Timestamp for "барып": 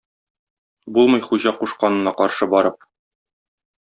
2.53-2.79